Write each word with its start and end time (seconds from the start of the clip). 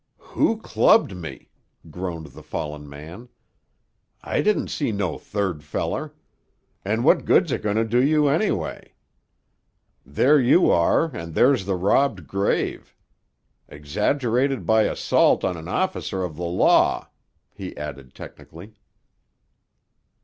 "Who 0.17 0.57
clubbed 0.57 1.15
me?" 1.15 1.49
groaned 1.91 2.25
the 2.33 2.41
fallen 2.41 2.89
man. 2.89 3.29
"I 4.23 4.41
didn't 4.41 4.69
see 4.69 4.91
no 4.91 5.19
third 5.19 5.63
feller. 5.63 6.15
And 6.83 7.03
what 7.03 7.23
good's 7.23 7.51
it 7.51 7.61
going 7.61 7.75
to 7.75 7.85
do 7.85 8.03
you, 8.03 8.27
anyway? 8.27 8.93
There 10.03 10.39
you 10.39 10.71
are, 10.71 11.15
and 11.15 11.35
there's 11.35 11.65
the 11.67 11.75
robbed 11.75 12.25
grave. 12.25 12.95
Exaggerated 13.69 14.65
by 14.65 14.85
assault 14.85 15.43
on 15.43 15.55
an 15.55 15.67
officer 15.67 16.23
of 16.23 16.35
the 16.35 16.45
law," 16.49 17.09
he 17.53 17.77
added 17.77 18.15
technically. 18.15 18.73